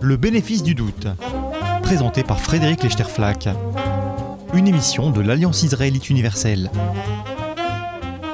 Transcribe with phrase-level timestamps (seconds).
[0.00, 1.06] Le bénéfice du doute,
[1.82, 3.48] présenté par Frédéric Lechterflack,
[4.54, 6.70] une émission de l'Alliance israélite universelle.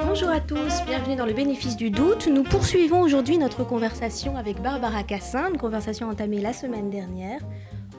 [0.05, 2.27] Bonjour à tous, bienvenue dans le bénéfice du doute.
[2.27, 7.39] Nous poursuivons aujourd'hui notre conversation avec Barbara Cassin, une conversation entamée la semaine dernière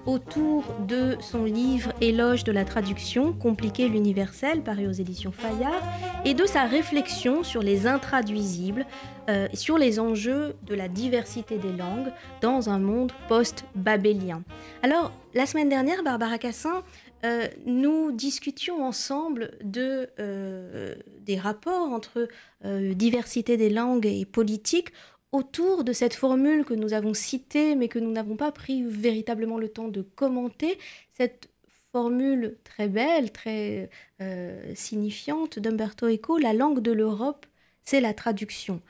[0.06, 5.82] autour de son livre Éloge de la traduction, compliqué l'universel, paru aux éditions Fayard,
[6.24, 8.86] et de sa réflexion sur les intraduisibles,
[9.28, 14.42] euh, sur les enjeux de la diversité des langues dans un monde post-babélien.
[14.82, 16.82] Alors, la semaine dernière, Barbara Cassin,
[17.24, 22.28] euh, nous discutions ensemble de, euh, des rapports entre
[22.64, 24.92] diversité des langues et politique
[25.32, 29.58] autour de cette formule que nous avons citée, mais que nous n'avons pas pris véritablement
[29.58, 30.78] le temps de commenter,
[31.10, 31.48] cette
[31.90, 33.90] formule très belle, très
[34.20, 37.46] euh, signifiante d'Umberto Eco, la langue de l'Europe,
[37.82, 38.80] c'est la traduction.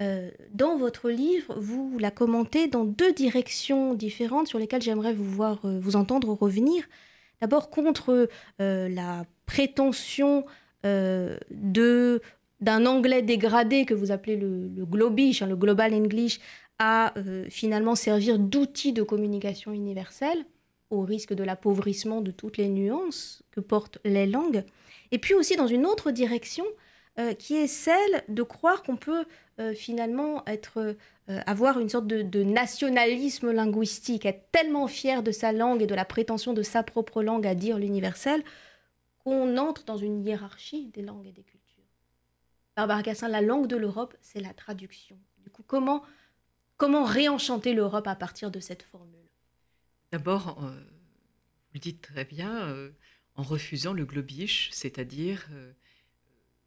[0.00, 5.24] Euh, dans votre livre, vous la commentez dans deux directions différentes sur lesquelles j'aimerais vous
[5.24, 6.84] voir, euh, vous entendre revenir.
[7.40, 10.44] D'abord contre la prétention
[10.82, 12.20] de
[12.60, 16.40] d'un anglais dégradé que vous appelez le, globish, hein, le global English,
[16.78, 20.44] à euh, finalement servir d'outil de communication universelle,
[20.90, 24.64] au risque de l'appauvrissement de toutes les nuances que portent les langues.
[25.10, 26.64] Et puis aussi dans une autre direction,
[27.18, 29.24] euh, qui est celle de croire qu'on peut
[29.60, 30.96] euh, finalement être,
[31.46, 35.94] avoir une sorte de, de, nationalisme linguistique, être tellement fier de sa langue et de
[35.94, 38.42] la prétention de sa propre langue à dire l'universel,
[39.24, 41.57] qu'on entre dans une hiérarchie des langues et des cultures.
[42.78, 45.18] Barbara Cassin, la langue de l'Europe, c'est la traduction.
[45.38, 46.04] Du coup, comment,
[46.78, 49.18] réenchanter l'Europe à partir de cette formule?
[50.12, 52.92] D'abord, euh, vous le dites très bien, euh,
[53.34, 55.72] en refusant le globish, c'est-à-dire euh,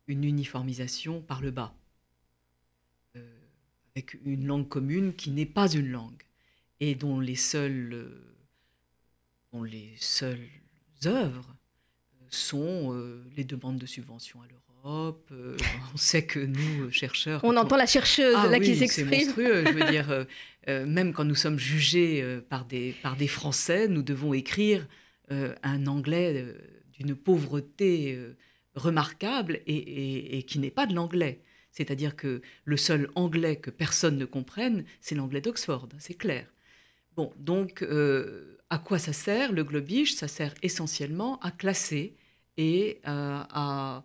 [0.07, 1.73] une uniformisation par le bas,
[3.95, 6.23] avec une langue commune qui n'est pas une langue
[6.81, 8.21] et dont les seules,
[9.53, 10.49] dont les seules
[11.05, 11.55] œuvres
[12.27, 12.91] sont
[13.33, 15.57] les demandes de subventions à l'Europe euh,
[15.93, 17.41] on sait que nous, euh, chercheurs...
[17.43, 19.09] On entend la chercheuse ah là qui s'exprime.
[19.09, 19.63] C'est monstrueux.
[19.65, 20.25] Je veux dire,
[20.67, 24.87] euh, même quand nous sommes jugés par, des, par des Français, nous devons écrire
[25.29, 26.45] un anglais
[26.99, 28.19] d'une pauvreté
[28.75, 31.41] remarquable et, et qui n'est pas de l'anglais.
[31.71, 36.45] C'est-à-dire que le seul anglais que personne ne comprenne, c'est l'anglais d'Oxford, c'est clair.
[37.15, 37.85] Bon, donc,
[38.69, 42.17] à quoi ça sert le globish Ça sert essentiellement à classer
[42.57, 44.03] et à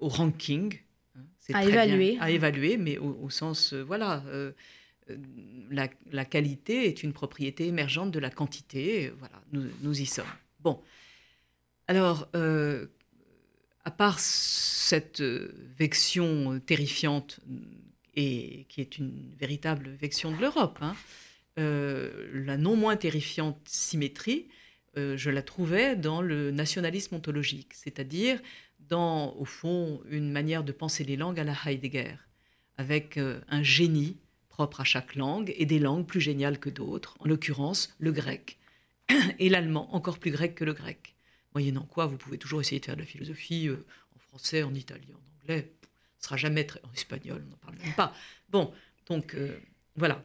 [0.00, 0.78] au ranking.
[1.52, 2.16] À évaluer.
[2.20, 4.52] à évaluer, mais au, sens, euh, voilà, euh,
[5.10, 5.16] euh,
[5.70, 9.12] la, qualité est une propriété émergente de la quantité.
[9.18, 10.24] Voilà, nous, nous y sommes.
[10.60, 10.80] Bon.
[11.88, 12.28] Alors,
[13.84, 17.40] à part cette vection terrifiante
[18.14, 20.94] et qui est une véritable vection de l'Europe, hein,
[21.56, 24.46] la non moins terrifiante symétrie,
[24.94, 28.40] je la trouvais dans le nationalisme ontologique, c'est-à-dire
[28.88, 32.16] dans, au fond, une manière de penser les langues à la Heidegger,
[32.76, 37.16] avec euh, un génie propre à chaque langue et des langues plus géniales que d'autres,
[37.20, 38.58] en l'occurrence le grec,
[39.38, 41.14] et l'allemand encore plus grec que le grec.
[41.54, 43.84] Moyennant quoi, vous pouvez toujours essayer de faire de la philosophie euh,
[44.14, 45.72] en français, en italien, en anglais,
[46.18, 46.80] ce sera jamais très...
[46.84, 48.14] en espagnol, on n'en parle même pas.
[48.48, 48.72] Bon,
[49.06, 49.58] donc euh,
[49.96, 50.24] voilà.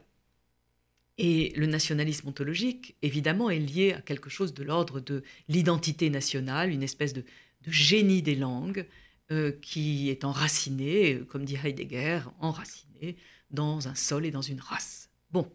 [1.18, 6.70] Et le nationalisme ontologique, évidemment, est lié à quelque chose de l'ordre de l'identité nationale,
[6.70, 7.24] une espèce de
[7.62, 8.86] de génie des langues
[9.30, 13.18] euh, qui est enraciné, comme dit Heidegger, enraciné
[13.50, 15.10] dans un sol et dans une race.
[15.32, 15.52] Bon,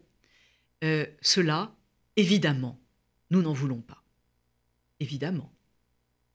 [0.84, 1.74] euh, cela,
[2.16, 2.78] évidemment,
[3.30, 4.04] nous n'en voulons pas.
[5.00, 5.52] Évidemment.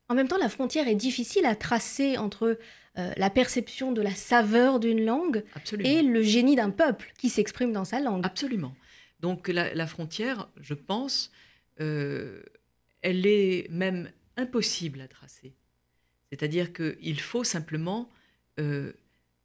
[0.10, 2.60] En même temps, la frontière est difficile à tracer entre
[2.98, 5.46] euh, la perception de la saveur d'une langue
[5.80, 8.26] et le génie d'un peuple qui s'exprime dans sa langue.
[8.26, 8.76] Absolument.
[9.22, 11.32] Donc la, la frontière, je pense,
[11.78, 12.42] elle
[13.02, 15.54] est même impossible à tracer.
[16.30, 18.10] C'est-à-dire qu'il faut simplement
[18.60, 18.94] euh,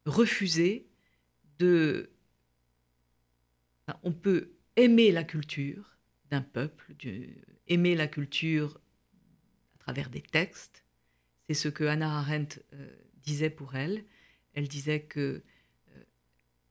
[0.06, 0.86] refuser
[1.58, 2.10] de...
[4.02, 5.96] on peut aimer la culture
[6.30, 6.94] d'un peuple,
[7.68, 8.80] aimer la culture
[9.74, 10.84] à travers des textes.
[11.46, 12.90] C'est ce que Hannah Arendt euh,
[13.22, 14.04] disait pour elle.
[14.54, 16.02] Elle disait que euh,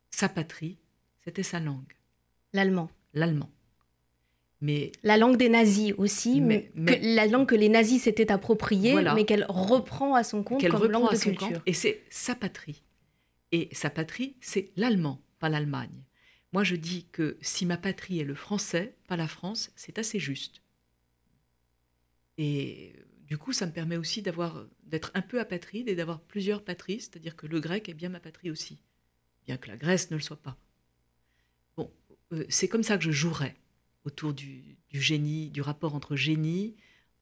[0.09, 0.77] sa patrie,
[1.23, 1.93] c'était sa langue.
[2.53, 2.89] L'allemand.
[3.13, 3.51] L'allemand.
[5.03, 9.45] La langue des nazis aussi, mais, la langue que les nazis s'étaient appropriée, mais qu'elle
[9.49, 11.61] reprend à son compte comme langue de culture.
[11.65, 12.83] et c'est sa patrie.
[13.51, 16.03] Et sa patrie, c'est l'allemand, pas l'Allemagne.
[16.53, 20.17] Moi, je dis que si ma patrie est le français, pas la France, c'est assez
[20.17, 20.61] juste.
[22.37, 22.93] Et
[23.27, 27.01] du coup, ça me permet aussi d'avoir, d'être un peu apatride et d'avoir plusieurs patries,
[27.01, 28.79] c'est-à-dire que le grec est bien ma patrie aussi,
[29.45, 30.57] bien que la Grèce ne le soit pas.
[32.31, 33.55] euh, c'est comme ça que je jouerais
[34.05, 36.75] autour du, génie, du rapport entre génie,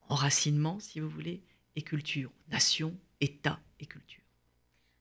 [0.09, 1.41] enracinement, si vous voulez,
[1.75, 4.21] et culture, nation, État et culture.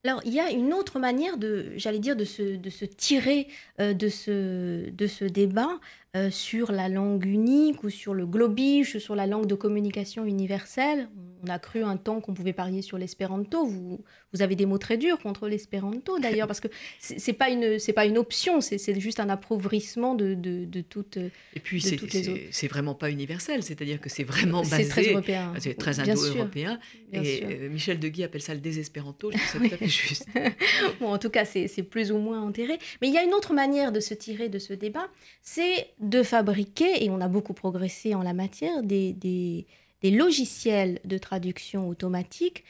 [0.03, 3.47] Alors, il y a une autre manière de, j'allais dire, de se, tirer
[3.79, 5.79] euh, de, ce, de ce débat
[6.15, 11.07] euh, sur la langue unique ou sur le globish, sur la langue de communication universelle.
[11.43, 13.65] On a cru un temps qu'on pouvait parier sur l'espéranto.
[13.65, 14.03] Vous,
[14.33, 16.67] vous avez des mots très durs contre l'espéranto, d'ailleurs, parce que
[16.99, 21.17] c'est pas une, c'est pas une option, c'est juste un appauvrissement de, de, de toutes.
[21.17, 24.83] Et puis, c'est vraiment pas universel, c'est-à-dire que c'est vraiment basé.
[24.83, 25.53] C'est très européen.
[25.59, 26.79] C'est très indo-européen.
[27.13, 29.31] Et euh, Michel Deguy appelle ça le désespéranto.
[29.31, 30.27] Je trouve ça tout à fait juste.
[30.99, 32.77] bon, en tout cas, c'est plus ou moins enterré.
[33.01, 35.07] Mais il y a une autre manière de se tirer de ce débat,
[35.41, 39.65] c'est de fabriquer, et on a beaucoup progressé en la matière, des, des,
[40.01, 42.63] des logiciels de traduction automatique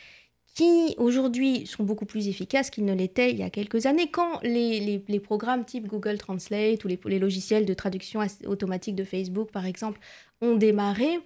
[0.54, 4.42] qui aujourd'hui sont beaucoup plus efficaces qu'ils ne l'étaient il y a quelques années, quand
[4.44, 9.06] les, les, les programmes type Google Translate ou les, les, logiciels de traduction automatique de
[9.06, 10.00] Facebook, par exemple,
[10.42, 11.20] ont démarré.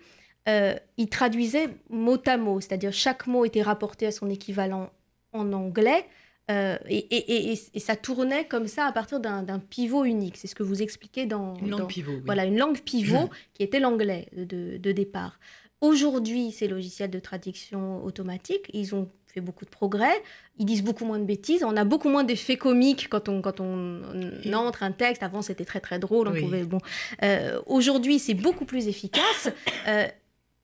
[0.47, 4.91] Euh, ils traduisaient mot à mot, c'est-à-dire chaque mot était rapporté à son équivalent
[5.33, 6.05] en anglais.
[6.51, 10.37] Euh, et, et, et, et, ça tournait comme ça à partir d'un pivot unique.
[10.37, 11.55] C'est ce que vous expliquez dans...
[11.55, 12.11] Une langue dans, pivot.
[12.11, 12.21] Oui.
[12.23, 15.39] Voilà, une langue pivot qui était l'anglais de, de, départ.
[15.81, 20.13] Aujourd'hui, ces logiciels de traduction automatique, ils ont fait beaucoup de progrès.
[20.57, 21.63] Ils disent beaucoup moins de bêtises.
[21.63, 24.01] On a beaucoup moins d'effets comiques quand on, quand on,
[24.45, 25.21] on entre un texte.
[25.21, 26.29] Avant, c'était très très drôle.
[26.29, 26.41] On Oui.
[26.41, 26.79] pouvait, bon.
[27.23, 29.49] Euh, Aujourd'hui, c'est beaucoup plus efficace.
[29.87, 30.07] Euh,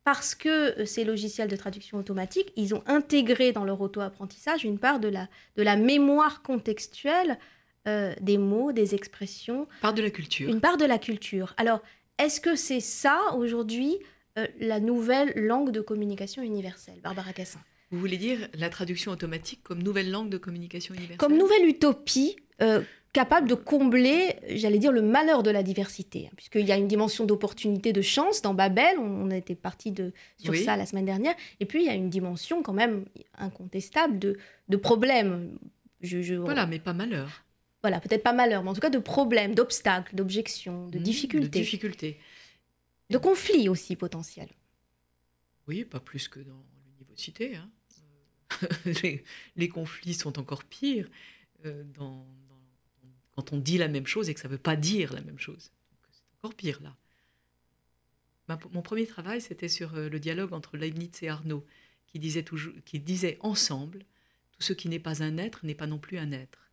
[0.03, 4.99] parce que ces logiciels de traduction automatique, ils ont intégré dans leur auto-apprentissage une part
[4.99, 5.27] de la,
[5.57, 7.37] de la mémoire contextuelle
[7.87, 9.67] euh, des mots, des expressions.
[9.81, 10.49] Part de la culture.
[10.49, 11.53] Une part de la culture.
[11.57, 11.81] Alors,
[12.17, 13.97] est-ce que c'est ça, aujourd'hui,
[14.37, 17.59] euh, la nouvelle langue de communication universelle Barbara Cassin.
[17.91, 21.17] Vous voulez dire la traduction automatique comme nouvelle langue de communication universelle?
[21.17, 22.81] Comme nouvelle utopie euh,
[23.11, 26.27] capable de combler, j'allais dire, le malheur de la diversité.
[26.27, 29.91] hein, Puisqu'il y a une dimension d'opportunité, de chance dans Babel, on, on était parti
[29.91, 30.63] de, sur Oui.
[30.63, 33.03] ça la semaine dernière, et puis il y a une dimension quand même
[33.37, 34.37] incontestable de,
[34.69, 35.57] de problèmes.
[36.01, 37.43] Je, je- Voilà, mais pas malheur.
[37.81, 41.51] voilà, peut-être pas malheur, mais en tout cas de problèmes, d'obstacles, d'objections, de difficultés, De
[41.65, 42.17] difficultés.
[43.11, 44.51] De conflits aussi potentiels.
[45.67, 46.63] Oui, pas plus que dans
[46.97, 47.55] l'université.
[47.55, 47.69] hein.
[48.63, 49.23] Euh, les,
[49.55, 51.09] les conflits sont encore pires
[51.65, 51.83] euh,
[53.31, 55.39] quand on dit la même chose et que ça ne veut pas dire la même
[55.39, 55.71] chose.
[56.11, 56.95] C'est encore pire là.
[58.71, 61.65] Mon premier travail, c'était sur euh, le dialogue entre Leibniz et Arnaud,
[62.07, 63.99] qui disait, toujours, qui disait ensemble,
[64.51, 66.69] tout ce qui n'est pas un être n'est pas non plus un être.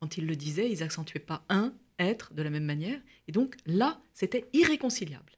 [0.00, 3.56] Quand ils le disaient, ils accentuaient pas un être de la même manière, et donc
[3.66, 5.32] là, c'était irréconciliable.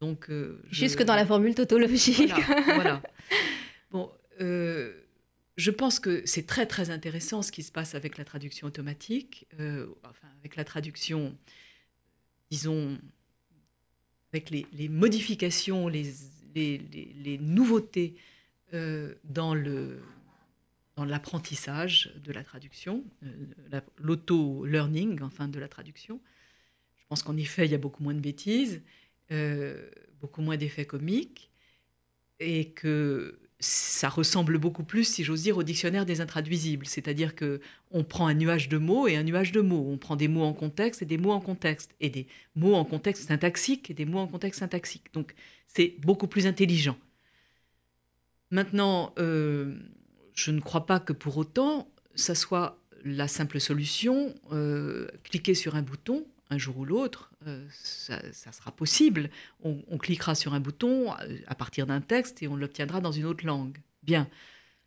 [0.00, 2.32] Donc, euh, je- Jusque dans la formule tautologique.
[2.32, 3.02] voilà, voilà.
[3.90, 4.10] Bon,
[4.40, 4.94] euh,
[5.56, 9.46] je pense que c'est très très intéressant ce qui se passe avec la traduction automatique,
[9.58, 11.36] euh, enfin avec la traduction,
[12.50, 12.96] disons,
[14.32, 16.04] avec les, les modifications, les,
[16.54, 18.14] les, les- les nouveautés
[19.24, 20.00] dans le
[20.96, 23.04] dans l'apprentissage de la traduction,
[23.70, 26.20] la- l'auto-learning, enfin de la traduction.
[26.98, 28.82] Je pense qu'en effet, il y a beaucoup moins de bêtises,
[30.20, 31.50] beaucoup moins d'effets comiques,
[32.40, 36.86] et que ça ressemble beaucoup plus, si j'ose dire, au dictionnaire des intraduisibles.
[36.86, 37.60] C'est-à-dire que
[37.90, 39.86] on prend un nuage de mots et un nuage de mots.
[39.86, 42.86] On prend des mots en contexte et des mots en contexte, et des mots en
[42.86, 45.12] contexte syntaxique et des mots en contexte syntaxique.
[45.12, 45.34] Donc
[45.66, 46.96] c'est beaucoup plus intelligent.
[48.50, 49.76] Maintenant, euh,
[50.34, 54.34] je ne crois pas que pour autant ça soit la simple solution.
[54.52, 59.30] Euh, cliquer sur un bouton un jour ou l'autre, euh, ça, ça sera possible.
[59.62, 63.12] On, on cliquera sur un bouton euh, à partir d'un texte et on l'obtiendra dans
[63.12, 63.78] une autre langue.
[64.02, 64.28] Bien.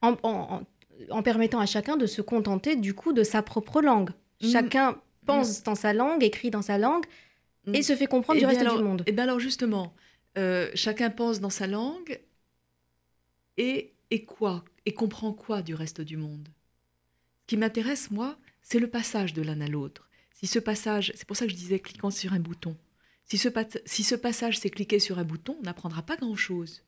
[0.02, 0.64] en, en-
[1.10, 4.12] en permettant à chacun de se contenter du coup de sa propre langue.
[4.42, 4.52] Mm.
[4.52, 7.06] Chacun pense dans sa langue, écrit dans sa langue
[7.74, 9.04] et se fait comprendre Eh du bien reste alors- du monde.
[9.08, 9.96] Eh bien alors justement,
[10.38, 12.20] euh, chacun pense dans sa langue
[13.58, 16.48] et, et quoi Et comprend quoi du reste du monde?
[17.42, 20.10] Ce qui m'intéresse, moi, c'est le passage de l'un à l'autre.
[20.44, 22.76] Si ce passage, c'est pour ça que je disais cliquant sur un bouton,
[23.24, 26.84] si ce, passage c'est cliquer sur un bouton, on n'apprendra pas grand-chose.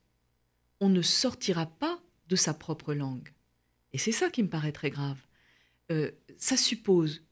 [0.78, 1.98] On ne sortira pas
[2.28, 3.32] de sa propre langue.
[3.94, 5.18] Et c'est ça qui me paraît très grave.
[5.90, 7.24] Euh, ça suppose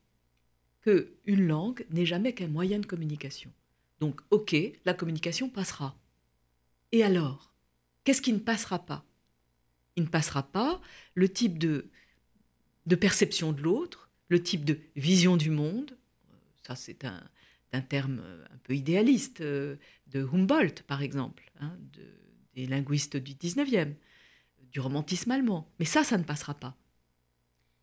[0.80, 3.52] que une langue n'est jamais qu'un moyen de communication.
[4.00, 5.94] Donc, ok, la communication passera.
[6.90, 7.52] Et alors
[8.04, 9.04] Qu'est-ce qui ne passera pas?
[9.96, 10.80] Il ne passera pas
[11.12, 11.90] le type de
[12.98, 15.98] perception de l'autre, le type de vision du monde.
[16.66, 17.22] Ça, c'est un,
[17.72, 22.20] un terme euh, un peu idéaliste euh, de Humboldt, par exemple, hein, de-
[22.54, 23.94] des linguistes du 19e,
[24.72, 25.68] du romantisme allemand.
[25.78, 26.76] Mais ça, ça ne passera pas.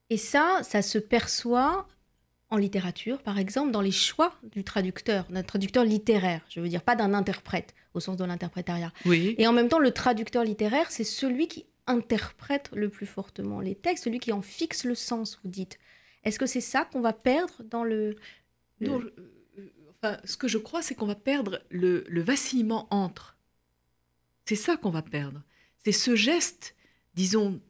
[0.09, 1.87] Et ça, ça se perçoit
[2.49, 6.83] en littérature, par exemple, dans les choix du traducteur, d'un traducteur littéraire, je veux dire,
[6.83, 8.91] pas d'un interprète, au sens de l'interprétariat.
[9.05, 9.35] Oui.
[9.37, 13.75] Et en même temps, le traducteur littéraire, c'est celui qui interprète le plus fortement les
[13.75, 15.79] textes, celui qui en fixe le sens, vous dites.
[16.23, 18.15] Est-ce que c'est ça qu'on va perdre dans le...
[18.85, 19.21] je-
[19.61, 23.37] euh, enfin, ce que je crois, c'est qu'on va perdre le, le vacillement entre.
[24.45, 25.41] C'est ça qu'on va perdre.
[25.83, 26.75] C'est ce geste,
[27.15, 27.61] disons,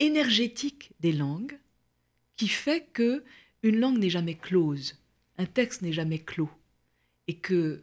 [0.00, 1.58] énergétique des langues
[2.36, 3.24] qui fait que
[3.62, 4.98] une langue n'est jamais close,
[5.38, 6.50] un texte n'est jamais clos.
[7.28, 7.82] Et que euh,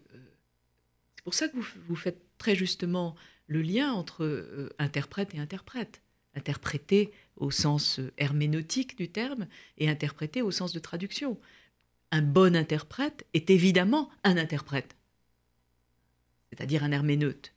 [1.16, 3.16] c'est pour ça que vous, vous faites très justement
[3.48, 6.02] le lien entre euh, interprète et interprète.
[6.36, 9.48] Interpréter au sens euh, herméneutique du terme
[9.78, 11.40] et interpréter au sens de traduction
[12.14, 14.96] un bon interprète est évidemment un interprète,
[16.52, 17.56] c'est-à-dire un herméneute.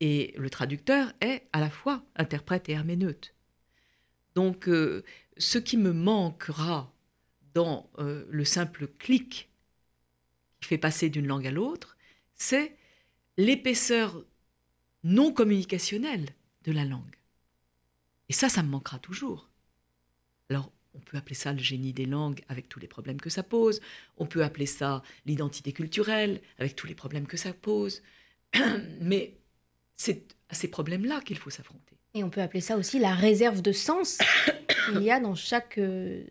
[0.00, 3.36] Et le traducteur est à la fois interprète et herméneute.
[4.34, 5.04] Donc, euh,
[5.36, 6.92] ce qui me manquera
[7.54, 9.52] dans euh, le simple clic
[10.60, 11.96] qui fait passer d'une langue à l'autre,
[12.34, 12.76] c'est
[13.36, 14.24] l'épaisseur
[15.04, 16.26] non communicationnelle
[16.64, 17.16] de la langue.
[18.28, 19.48] Et ça, ça me manquera toujours.
[20.50, 23.42] Alors, on peut appeler ça le génie des langues avec tous les problèmes que ça
[23.42, 23.80] pose.
[24.18, 28.02] On peut appeler ça l'identité culturelle avec tous les problèmes que ça pose.
[29.00, 29.34] Mais
[29.96, 31.96] c'est à ces problèmes-là qu'il faut s'affronter.
[32.14, 34.18] Et on peut appeler ça aussi la réserve de sens
[34.86, 36.24] qu'il y a dans chaque, euh,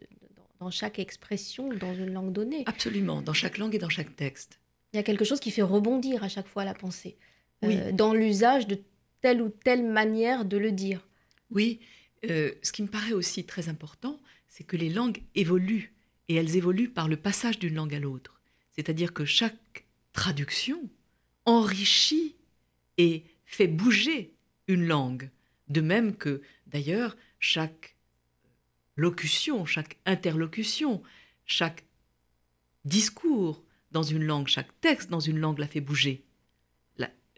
[0.60, 2.64] dans chaque expression, dans une langue donnée.
[2.68, 4.60] Absolument, dans chaque langue et dans chaque texte.
[4.94, 7.18] Il y a quelque chose qui fait rebondir à chaque fois la pensée,
[7.64, 7.78] Oui.
[7.78, 8.78] euh, dans l'usage de
[9.22, 11.08] telle ou telle manière de le dire.
[11.50, 11.80] Oui,
[12.30, 14.20] euh, ce qui me paraît aussi très important,
[14.52, 15.94] c'est que les langues évoluent,
[16.28, 18.42] et elles évoluent par le passage d'une langue à l'autre.
[18.74, 20.90] C'est-à-dire que chaque traduction
[21.46, 22.36] enrichit
[22.98, 24.36] et fait bouger
[24.68, 25.30] une langue,
[25.70, 27.96] de même que, d'ailleurs, chaque
[28.98, 31.02] locution, chaque interlocution,
[31.46, 31.86] chaque
[32.84, 36.26] discours dans une langue, chaque texte dans une langue la fait bouger.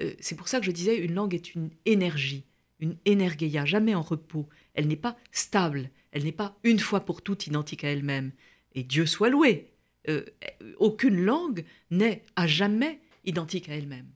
[0.02, 2.44] Euh, c'est pour ça que je disais, une langue est une énergie
[2.84, 4.48] une énergeia, jamais en repos.
[4.74, 8.32] Elle n'est pas stable, elle n'est pas une fois pour toutes identique à elle-même.
[8.76, 9.72] Et Dieu soit loué,
[10.08, 10.24] euh,
[10.78, 14.08] aucune langue n'est à jamais identique à elle-même.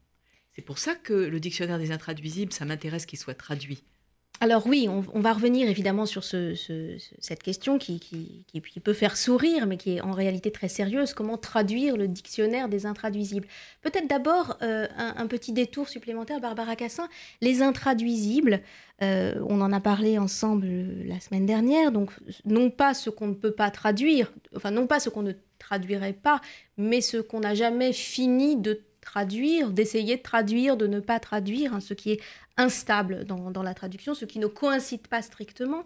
[0.52, 3.82] C'est pour ça que le dictionnaire des intraduisibles, ça m'intéresse qu'il soit traduit.
[4.40, 8.00] Alors oui, on, va revenir évidemment sur ce- ce- ce- cette question qui,
[8.84, 11.12] peut faire sourire, mais qui est en réalité très sérieuse.
[11.12, 13.48] Comment traduire le dictionnaire des intraduisibles?
[13.82, 17.08] Peut-être d'abord euh, un, petit détour supplémentaire, Barbara Cassin.
[17.40, 18.60] Les intraduisibles,
[19.02, 20.68] euh, on en a parlé ensemble
[21.04, 22.12] la semaine dernière, donc
[22.44, 26.12] non pas ce qu'on ne peut pas traduire, enfin non pas ce qu'on ne traduirait
[26.12, 26.40] pas,
[26.76, 31.72] mais ce qu'on n'a jamais fini de traduire, d'essayer de traduire, de ne pas traduire,
[31.72, 32.20] hein, ce qui est
[32.58, 35.84] instable dans, la traduction, ce qui ne coïncide pas strictement.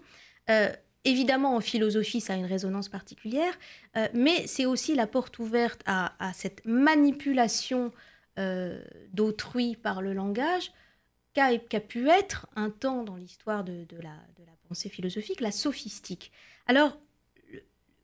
[0.50, 0.72] Euh,
[1.04, 3.56] évidemment, en philosophie, ça a une résonance particulière,
[3.96, 7.92] euh, mais c'est aussi la porte ouverte à, cette manipulation
[8.40, 10.72] euh, d'autrui par le langage
[11.34, 16.32] qu'a pu être un temps dans l'histoire de, la, de la pensée philosophique, la sophistique.
[16.66, 16.98] Alors,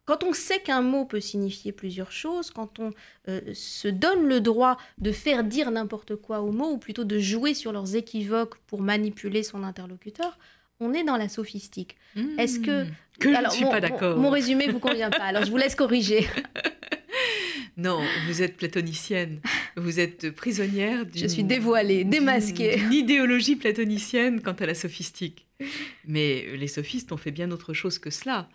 [0.09, 2.95] quand on sait qu'un mot peut signifier plusieurs choses, quand on
[3.29, 7.19] euh, se donne le droit de faire dire n'importe quoi aux mots, ou plutôt de
[7.19, 10.39] jouer sur leurs équivoques pour manipuler son interlocuteur,
[10.81, 11.97] on est dans la sophistique.
[12.39, 12.87] Est-ce que-.
[13.21, 14.17] Que je Alors, ne suis mon, pas d'accord.
[14.17, 16.27] Mon, résumé vous convient pas, alors je vous laisse corriger.
[17.77, 19.41] Non, vous êtes platonicienne.
[19.77, 21.23] Vous êtes prisonnière d'une...
[21.23, 22.75] Je suis dévoilée, démasquée.
[22.75, 25.47] d'une idéologie platonicienne quant à la sophistique.
[26.05, 28.49] Mais les sophistes ont fait bien autre chose que cela.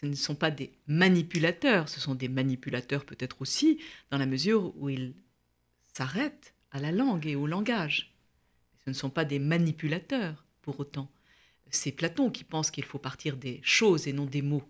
[0.00, 3.78] Ce ne sont pas des manipulateurs, ce sont des manipulateurs peut-être aussi,
[4.10, 5.14] dans la mesure où ils
[5.92, 8.14] s'arrêtent à la langue et au langage.
[8.84, 11.10] Ce ne sont pas des manipulateurs, pour autant.
[11.70, 14.64] C'est Platon qui pense qu'il faut partir des choses et non des mots.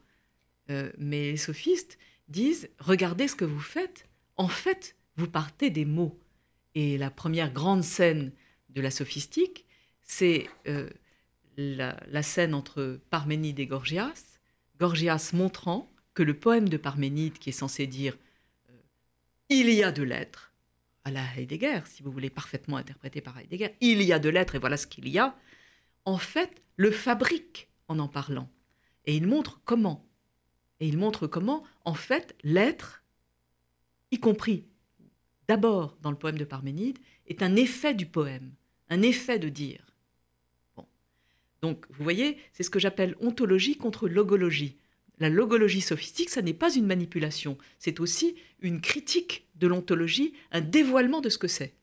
[0.68, 5.84] Euh, mais les sophistes disent, regardez ce que vous faites, en fait, vous partez des
[5.84, 6.18] mots.
[6.74, 8.32] Et la première grande scène
[8.68, 9.64] de la sophistique,
[10.02, 10.90] c'est euh,
[11.56, 14.29] la, la scène entre Parménide et Gorgias,
[14.80, 18.16] Gorgias montrant que le poème de Parménide, qui est censé dire
[18.70, 18.74] euh,
[19.50, 20.54] Il y a de l'être,
[21.04, 24.54] à la Heidegger, si vous voulez parfaitement interpréter par Heidegger, il y a de l'être
[24.54, 25.36] et voilà ce qu'il y a,
[26.06, 28.48] en fait, le fabrique en en parlant.
[29.04, 30.08] Et il montre comment.
[30.80, 33.04] Et il montre comment, en fait, l'être,
[34.10, 34.66] y compris
[35.46, 38.54] d'abord dans le poème de Parménide, est un effet du poème,
[38.88, 39.89] un effet de dire.
[41.62, 44.76] Donc, vous voyez, c'est ce que j'appelle ontologie contre logologie.
[45.18, 50.62] La logologie sophistique, ça n'est pas une manipulation, c'est aussi une critique de l'ontologie, un
[50.62, 51.74] dévoilement de ce que c'est.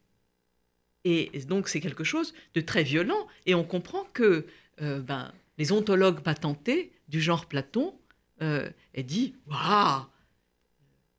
[1.04, 4.48] Et donc, c'est quelque chose de très violent, et on comprend que
[4.82, 7.98] euh, ben, les ontologues patentés du genre Platon
[8.42, 10.06] euh, aient dit Waouh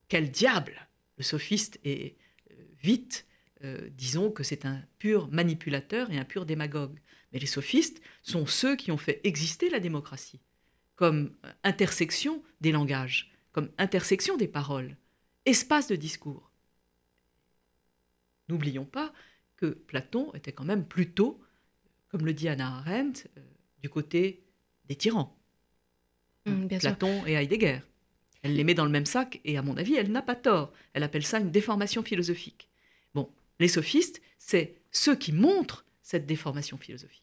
[0.09, 0.88] quel diable
[1.19, 2.17] Le sophiste est
[2.83, 3.27] vite,
[3.91, 6.99] disons que c'est un pur manipulateur et un pur démagogue.
[7.32, 10.40] Mais les sophistes sont ceux qui ont fait exister la démocratie
[10.99, 11.32] comme
[11.62, 14.97] intersection des langages, comme intersection des paroles,
[15.47, 16.50] espace de discours.
[18.49, 19.12] N'oublions pas
[19.54, 21.40] que Platon était quand même plutôt,
[22.08, 23.40] comme le dit Anna Arendt, euh,
[23.80, 24.42] du côté
[24.87, 25.38] des tyrans.
[26.47, 27.80] Mmh, Platon et Heidegger.
[28.42, 30.73] Elle les met dans le même sac et à mon avis, elle n'a pas tort.
[30.94, 32.68] Elle appelle ça une déformation philosophique.
[33.14, 33.30] Bon,
[33.61, 37.23] les sophistes, c'est ceux qui montrent cette déformation philosophique.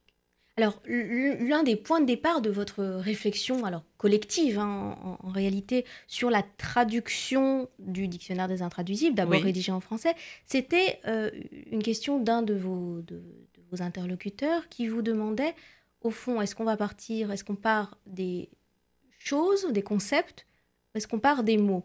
[0.57, 6.29] Alors, l'un des points de départ de votre réflexion, alors collective hein, en, réalité, sur
[6.29, 10.13] la traduction du dictionnaire des intraduisibles, d'abord rédigé en français,
[10.45, 11.31] c'était euh,
[11.71, 13.21] une question d'un de vos, de,
[13.71, 15.55] vos interlocuteurs qui vous demandait,
[16.01, 18.49] au fond, est-ce qu'on va partir, est-ce qu'on part des
[19.17, 20.45] choses, des concepts,
[20.93, 21.83] est-ce qu'on part des mots?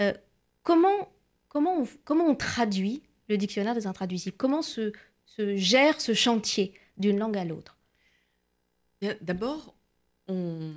[0.00, 0.14] Euh,
[0.62, 1.10] comment,
[1.48, 4.36] comment, on, comment on traduit le dictionnaire des intraduisibles?
[4.36, 4.92] Comment se,
[5.28, 7.76] se gère ce chantier d'une langue à l'autre
[9.20, 9.76] D'abord,
[10.26, 10.74] on,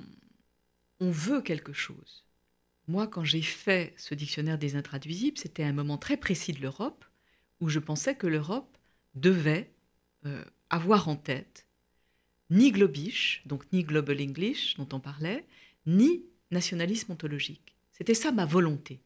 [1.00, 2.24] veut quelque chose.
[2.86, 7.04] Moi, quand j'ai fait ce dictionnaire des intraduisibles, c'était un moment très précis de l'Europe
[7.60, 8.78] où je pensais que l'Europe
[9.16, 9.72] devait
[10.26, 11.66] euh, avoir en tête
[12.50, 15.44] ni globish, donc ni global English dont on parlait,
[15.86, 17.74] ni nationalisme ontologique.
[17.90, 19.00] C'était ça ma volonté.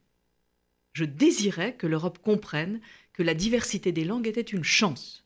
[0.92, 2.80] Je désirais que l'Europe comprenne
[3.14, 5.25] que la diversité des langues était une chance.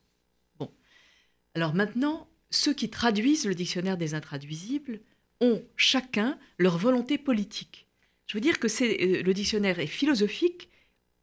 [1.54, 5.00] Alors maintenant, ceux qui traduisent le dictionnaire des intraduisibles
[5.40, 7.86] ont chacun leur volonté politique.
[8.26, 10.68] Je veux dire que c'est, euh, le dictionnaire est philosophique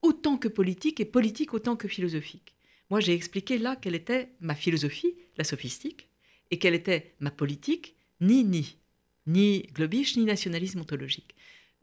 [0.01, 2.55] autant que politique et politique autant que philosophique.
[2.89, 6.07] Moi, j'ai expliqué là quelle était ma philosophie, la sophistique,
[6.51, 8.77] et quelle était ma politique, ni ni,
[9.25, 11.35] ni globish, ni nationalisme ontologique.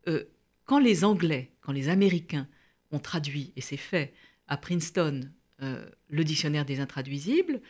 [0.09, 0.25] Euh,
[0.65, 2.49] quand les Anglais, quand les Américains
[2.91, 4.15] ont traduit, et c'est fait
[4.49, 5.31] à Princeton,
[5.63, 7.61] euh, le dictionnaire des intraduisibles,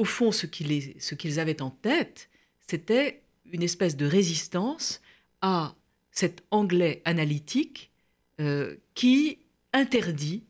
[0.00, 2.30] au fond, ce qu'ils avaient en tête,
[2.66, 5.02] c'était une espèce de résistance
[5.42, 5.76] à
[6.10, 7.90] cet anglais analytique
[8.40, 9.40] euh, qui
[9.74, 10.44] interdit,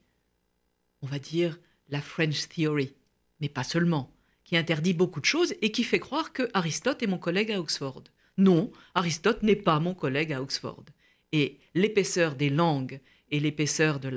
[1.02, 1.58] on va dire,
[1.88, 2.94] la French theory,
[3.40, 7.08] mais pas seulement, qui interdit beaucoup de choses et qui fait croire que Aristote est
[7.08, 8.04] mon collègue à Oxford.
[8.38, 10.84] Non, Aristote n'est pas mon collègue à Oxford.
[11.32, 13.00] Et l'épaisseur des langues
[13.32, 14.12] et l'épaisseur de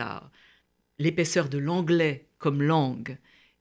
[1.00, 3.18] l'épaisseur de l'anglais comme langue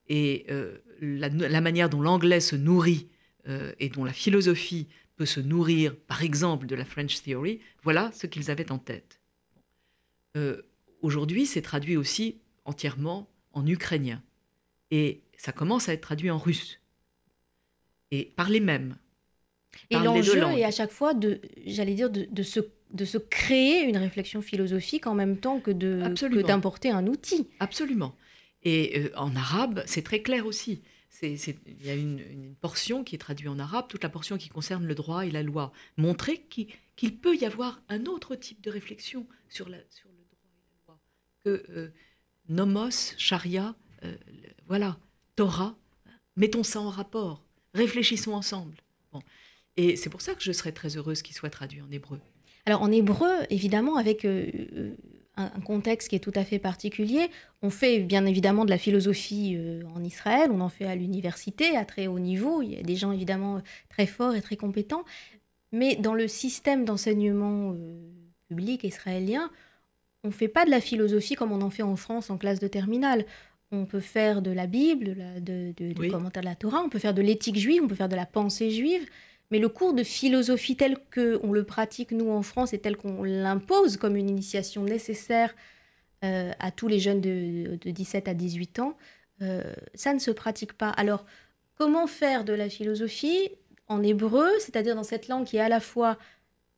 [0.08, 3.08] et euh, la, manière dont l'anglais se nourrit
[3.48, 4.86] euh, et dont la philosophie
[5.16, 9.20] peut se nourrir, par exemple, de la French Theory, voilà ce qu'ils avaient en tête.
[10.36, 10.62] Euh,
[11.02, 14.22] aujourd'hui, c'est traduit aussi entièrement en ukrainien.
[14.90, 16.80] Et ça commence à être traduit en russe.
[18.10, 18.96] Et par les mêmes.
[19.90, 22.60] Et l'enjeu est à chaque fois de, j'allais dire, de, de, se,
[22.92, 27.48] de se créer une réflexion philosophique en même temps que d'importer un outil.
[27.58, 28.14] Absolument.
[28.64, 30.82] Et euh, en arabe, c'est très clair aussi.
[31.20, 34.86] Il y a une, portion qui est traduite en arabe, toute la portion qui concerne
[34.86, 35.72] le droit et la loi.
[35.96, 40.86] Montrer qu'il peut y avoir un autre type de réflexion sur, le droit et la
[40.86, 41.00] loi.
[41.44, 41.92] Que euh,
[42.48, 44.16] nomos, charia, euh,
[44.66, 44.98] voilà,
[45.36, 45.76] Torah,
[46.36, 47.44] mettons ça en rapport,
[47.74, 48.76] réfléchissons ensemble.
[49.76, 52.20] Et c'est pour ça que je serais très heureuse qu'il soit traduit en hébreu.
[52.66, 54.26] Alors en hébreu, évidemment, avec
[55.36, 57.30] un, contexte qui est tout à fait particulier.
[57.62, 61.76] On fait bien évidemment de la philosophie euh, en Israël, on en fait à l'université,
[61.76, 62.62] à très haut niveau.
[62.62, 65.04] Il y a des gens évidemment très forts et très compétents.
[65.72, 67.98] Mais dans le système d'enseignement euh,
[68.48, 69.50] public israélien,
[70.22, 72.60] on ne fait pas de la philosophie comme on en fait en France en classe
[72.60, 73.24] de terminale.
[73.70, 77.14] On peut faire de la Bible, de, de, commentaires de la Torah, on peut faire
[77.14, 79.08] de l'éthique juive, on peut faire de la pensée juive.
[79.52, 83.22] Mais le cours de philosophie tel qu'on le pratique nous en France et tel qu'on
[83.22, 85.54] l'impose comme une initiation nécessaire
[86.24, 88.96] euh, à tous les jeunes de, 17 à 18 ans,
[89.42, 89.62] euh,
[89.94, 90.88] ça ne se pratique pas.
[90.88, 91.26] Alors,
[91.76, 93.50] comment faire de la philosophie
[93.88, 96.16] en hébreu, c'est-à-dire dans cette langue qui est à la fois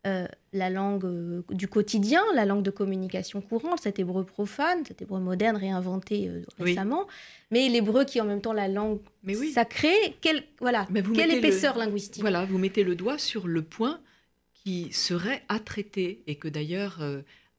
[0.07, 5.01] euh, la langue euh, du quotidien, la langue de communication courante, cet hébreu profane, cet
[5.01, 7.07] hébreu moderne réinventé euh, récemment,
[7.51, 9.01] mais l'hébreu qui est en même temps la langue
[9.55, 10.15] sacrée.
[10.21, 12.21] Quelle, voilà, quelle épaisseur linguistique.
[12.21, 13.99] Voilà, vous mettez le doigt sur le point
[14.53, 17.01] qui serait à traiter et que d'ailleurs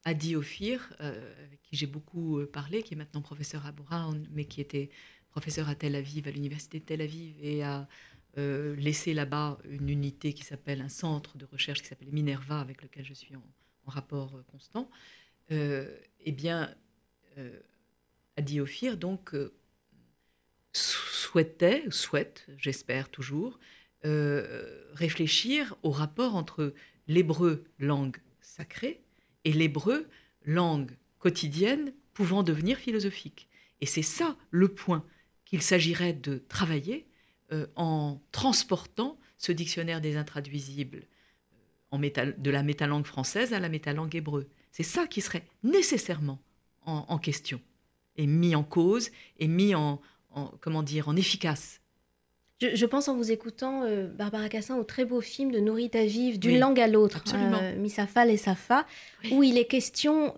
[0.03, 4.61] Adi Ophir, avec qui j'ai beaucoup parlé, qui est maintenant professeur à Brown, mais qui
[4.61, 4.91] était
[5.31, 7.87] professeur à Tel Aviv, à l'université de Tel Aviv et à
[8.37, 12.81] euh, laisser là-bas une unité qui s'appelle un centre de recherche qui s'appelle Minerva, avec
[12.81, 13.43] lequel je suis en,
[13.87, 14.89] rapport euh, constant,
[15.51, 16.73] euh, eh bien,
[18.35, 19.35] Adi Ophir, donc,
[20.73, 23.59] souhaitait, souhaite, j'espère toujours,
[24.03, 26.73] réfléchir au rapport entre
[27.07, 29.03] l'hébreu, langue sacrée,
[29.43, 30.07] et l'hébreu,
[30.45, 33.49] langue quotidiennes pouvant devenir philosophiques.
[33.81, 35.05] Et c'est ça le point
[35.43, 37.05] qu'il s'agirait de travailler
[37.51, 41.03] euh, en transportant ce dictionnaire des intraduisibles
[41.93, 44.47] euh, de la métalangue française à la métalangue hébreu.
[44.71, 46.39] C'est ça qui serait nécessairement
[46.87, 47.61] en, question
[48.15, 50.01] et mis en cause et mis en,
[50.59, 51.81] comment dire en efficace.
[52.61, 56.39] Je, pense en vous écoutant, euh, Barbara Cassin, au très beau film de Norita Vive,
[56.39, 58.87] d'une langue à l'autre, euh, Misafal et Safa,
[59.31, 60.33] où il est question,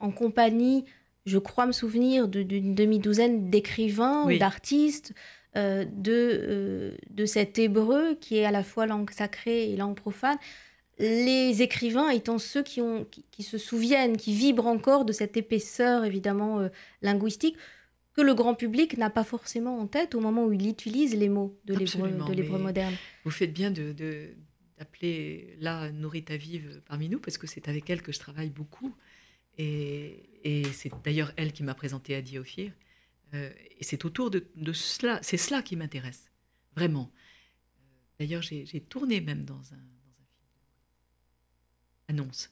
[0.00, 0.84] en compagnie,
[1.26, 5.14] je crois me souvenir, d'une demi-douzaine d'écrivains ou d'artistes,
[5.56, 9.96] euh, de, euh, de cet hébreu qui est à la fois langue sacrée et langue
[9.96, 10.36] profane.
[11.00, 16.04] Les écrivains étant ceux qui, ont, qui, se souviennent, qui vibrent encore de cette épaisseur
[16.04, 16.68] évidemment euh,
[17.02, 17.56] linguistique
[18.14, 21.28] que le grand public n'a pas forcément en tête au moment où il utilise les
[21.28, 22.94] mots de l'hébreu moderne.
[23.24, 23.92] Vous faites bien de,
[24.78, 28.94] d'appeler là Norita Vive parmi nous parce que c'est avec elle que je travaille beaucoup
[29.58, 32.70] et, et c'est d'ailleurs elle qui m'a présenté Adi Ophir.
[33.34, 36.30] Euh, et c'est autour de, cela, c'est cela qui m'intéresse,
[36.76, 37.10] vraiment.
[37.12, 37.84] Euh,
[38.18, 40.58] d'ailleurs, j'ai tourné même dans un, dans un film
[42.08, 42.50] annonce.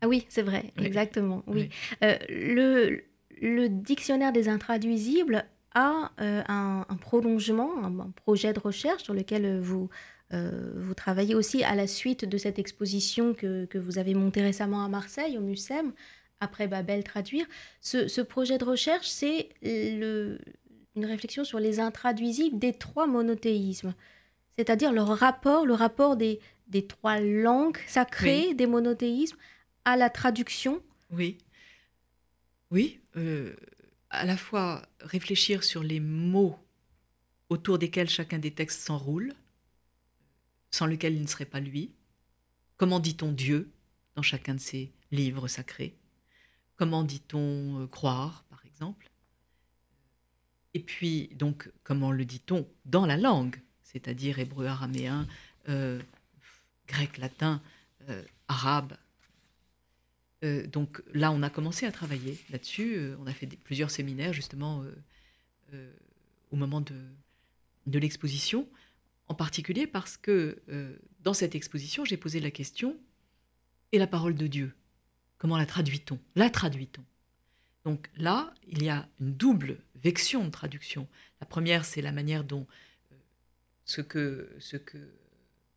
[0.00, 1.42] Ah oui, c'est vrai, exactement.
[1.46, 1.70] Oui.
[2.02, 3.04] Euh, le,
[3.40, 9.88] le, dictionnaire des intraduisibles a un, prolongement, un, projet de recherche sur lequel vous,
[10.30, 14.84] vous travaillez aussi à la suite de cette exposition que, que vous avez montée récemment
[14.84, 15.92] à Marseille, au MUSEM,
[16.44, 17.46] après Babel traduire.
[17.80, 20.38] Ce, projet de recherche, c'est une
[21.04, 23.94] réflexion sur les intraduisibles des trois monothéismes,
[24.56, 26.40] c'est-à-dire leur rapport, le rapport des,
[26.88, 29.36] trois langues sacrées des monothéismes
[29.84, 30.80] à la traduction.
[31.10, 31.38] Oui,
[32.70, 33.54] oui, euh,
[34.10, 36.56] à la fois réfléchir sur les mots
[37.48, 39.32] autour desquels chacun des textes s'enroule,
[40.70, 41.92] sans lequel il ne serait pas lui.
[42.76, 43.70] Comment dit-on Dieu
[44.16, 45.96] dans chacun de ces livres sacrés?
[46.76, 49.10] Comment dit-on euh, croire, par exemple.
[50.74, 55.26] Et puis, donc, comment le dit-on dans la langue, c'est-à-dire hébreu, araméen,
[55.68, 56.00] euh,
[56.88, 57.62] grec, latin,
[58.08, 58.96] euh, arabe.
[60.66, 63.14] Donc là, on a commencé à travailler là-dessus.
[63.18, 64.84] on a fait plusieurs séminaires justement
[66.50, 68.68] au moment de, l'exposition,
[69.28, 70.62] en particulier parce que
[71.22, 72.94] dans cette exposition, j'ai posé la question
[73.92, 74.74] et la parole de Dieu?
[75.44, 76.18] Comment la traduit-on?
[76.36, 77.04] La traduit-on?
[77.84, 81.06] Donc là, il y a une double vection de traduction.
[81.38, 82.66] La première, c'est la manière dont
[83.12, 83.16] euh,
[83.84, 84.96] ce que, ce que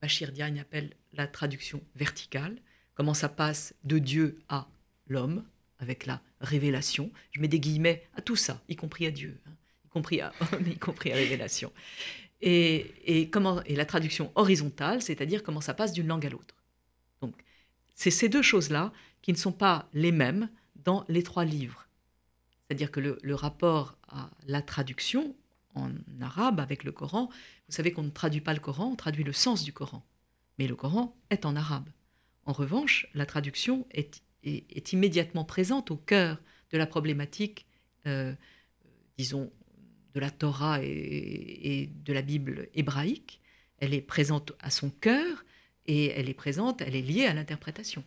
[0.02, 2.56] Bachir Diagne appelle la traduction verticale,
[2.96, 4.70] comment ça passe de Dieu à
[5.10, 5.44] l'homme,
[5.80, 7.12] avec la révélation.
[7.32, 9.52] Je mets des guillemets à tout ça, y compris à Dieu, hein,
[9.84, 11.74] y compris à homme, y compris à révélation.
[12.40, 16.56] Et, et, comment, et la traduction horizontale, c'est-à-dire comment ça passe d'une langue à l'autre.
[17.20, 17.36] Donc,
[17.96, 18.94] c'est ces deux choses-là
[19.28, 20.50] qui ne sont pas les mêmes
[20.86, 21.90] dans les trois livres.
[22.64, 25.36] C'est-à-dire que le, rapport à la traduction
[25.76, 27.26] en arabe avec le Coran,
[27.68, 30.02] vous savez qu'on ne traduit pas le Coran, on traduit le sens du Coran.
[30.58, 31.90] Mais le Coran est en arabe.
[32.46, 37.66] En revanche, la traduction est, est, immédiatement présente au cœur de la problématique,
[38.06, 38.34] euh,
[39.18, 39.52] disons,
[40.14, 43.42] de la Torah et, et, de la Bible hébraïque.
[43.80, 45.44] Elle est présente à son cœur
[45.86, 48.06] et elle est présente, elle est liée à l'interprétation.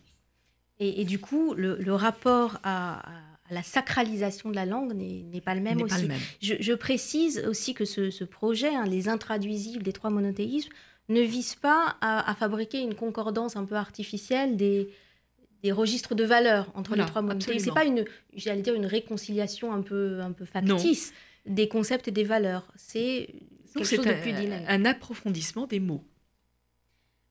[0.83, 3.03] Et, du coup, le, rapport à,
[3.51, 6.07] la sacralisation de la langue n'est pas le même aussi.
[6.41, 10.71] Je, précise aussi que ce, projet, hein, les intraduisibles des trois monothéismes,
[11.09, 14.89] ne vise pas à, fabriquer une concordance un peu artificielle des,
[15.61, 17.65] des registres de valeurs entre les trois monothéismes.
[17.65, 21.13] C'est pas une, j'allais dire, une réconciliation un peu, un peu factice
[21.45, 22.71] des concepts et des valeurs.
[22.75, 23.29] C'est
[23.75, 24.65] quelque chose de plus dynamique.
[24.67, 26.03] Un approfondissement des mots.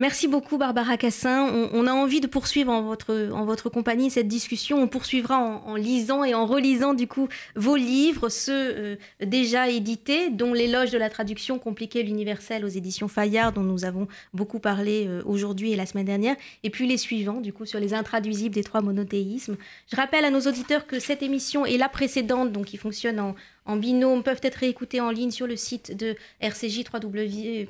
[0.01, 1.69] Merci beaucoup Barbara Cassin.
[1.75, 4.81] On, a envie de poursuivre en votre, compagnie cette discussion.
[4.83, 10.31] On poursuivra en, lisant et en relisant du coup vos livres, ceux euh, déjà édités,
[10.31, 15.07] dont l'éloge de la traduction compliquée l'universel aux éditions Fayard, dont nous avons beaucoup parlé
[15.07, 18.55] euh, aujourd'hui et la semaine dernière, et puis les suivants du coup sur les intraduisibles
[18.55, 19.59] des trois monothéismes.
[19.91, 23.77] Je rappelle à nos auditeurs que cette émission est la précédente, donc qui fonctionne en,
[23.77, 27.69] binôme peuvent être réécoutés en ligne sur le site de RCJ, www.rcj,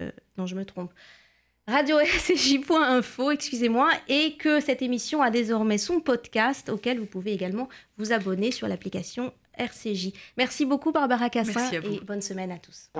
[0.00, 0.90] euh, non je me trompe,
[1.68, 8.12] radio-rcj.info, excusez-moi, et que cette émission a désormais son podcast auquel vous pouvez également vous
[8.12, 10.12] abonner sur l'application RCJ.
[10.38, 12.90] Merci beaucoup Barbara Cassin et bonne semaine à tous.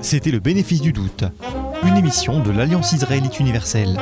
[0.00, 1.24] C'était le bénéfice du doute,
[1.84, 3.96] une émission de l'Alliance israélite universelle.